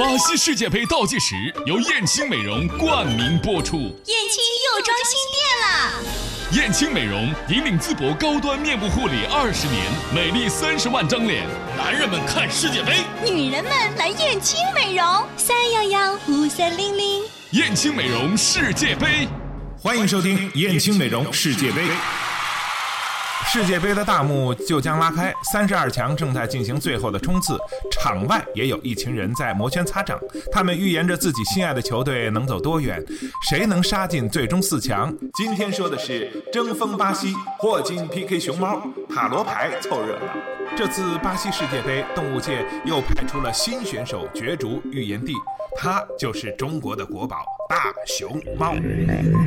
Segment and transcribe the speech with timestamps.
[0.00, 1.34] 巴西世界杯倒计时
[1.66, 3.76] 由燕青美容冠名播出。
[3.76, 5.68] 燕青又装新店了。
[6.52, 9.84] 燕青美容引领淄博高端面部护理二十年，
[10.14, 11.46] 美丽三十万张脸。
[11.76, 15.06] 男人们看世界杯，女人们来燕青美容。
[15.36, 17.22] 三幺幺五三零零。
[17.50, 19.28] 燕青美容世界杯，
[19.82, 21.82] 欢迎收听燕青美容世界杯。
[23.46, 27.58] 世界杯的大幕就将拉开，三十二强正在进行最后的冲刺，
[27.90, 30.18] 场外也有一群人在摩拳擦掌，
[30.52, 33.04] 他们预言着自己心爱的球队能走多远，
[33.48, 35.12] 谁能杀进最终四强。
[35.34, 38.80] 今天说的是争锋巴西，霍金 PK 熊猫，
[39.12, 40.26] 塔罗牌凑热闹。
[40.76, 45.34] 这次巴西世界杯，动物界又派出了新选手角逐预言帝，
[45.76, 47.44] 它就是中国的国宝。
[47.68, 48.28] 大熊
[48.58, 48.74] 猫，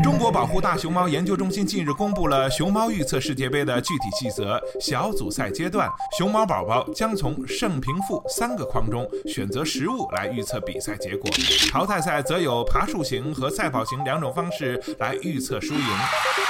[0.02, 4.62] 中国保护大熊猫研究中心近日公布了熊猫预测世界杯的具体细则。
[4.80, 11.30] 小组赛阶段，熊猫宝宝将从胜平负三个框中选择食物来预测比赛结果。
[11.70, 15.82] 淘汰赛则有爬树型和赛跑型两种方式来预测输赢。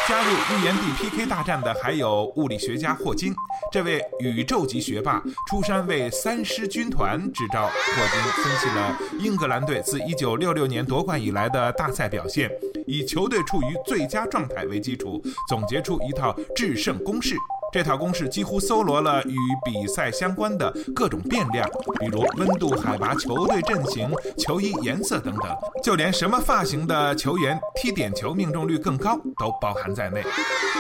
[0.08, 3.34] 加入预言帝 PK 大战的还有物理学家霍金，
[3.72, 7.66] 这位宇宙级学霸出山为三狮军团支招。
[7.66, 7.72] 霍
[8.12, 11.72] 金分析了英格兰队自1966年夺冠以来的。
[11.74, 12.50] 大赛表现，
[12.86, 17.36] 以球队处于最佳状态为基础，总结出一套制胜公式。
[17.74, 19.36] 这套公式几乎搜罗了与
[19.66, 21.68] 比赛相关的各种变量，
[22.00, 30.22] 比如温度、海拔、球队阵型、球衣颜色等等，就连什么发型的球员踢点球命中率更高都包含在内。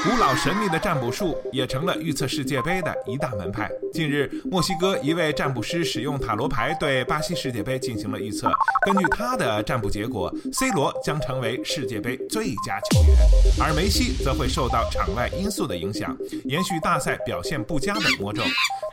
[0.03, 3.71] 古老神秘的占卜术也成了预测世界杯的一大门派。
[3.91, 8.51] 近日，墨西哥一位占卜师使用塔罗牌对巴西世界杯进行了预测，
[8.85, 13.17] 根据他的占卜结果，C 罗将成为世界杯最佳球员，
[13.59, 16.73] 而梅西则会受到场外因素的影响，延续。
[16.83, 18.43] 大赛表现不佳的魔咒，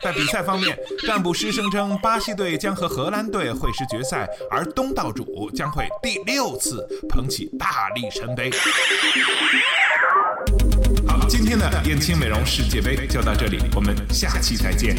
[0.01, 8.49] 在比赛方面，占卜师声称巴西队将和荷兰队会师决赛，而东道主将会第六次捧起大力神杯。
[11.07, 14.95] 好，今天的燕青美容世界杯就到这里，我们下期再见。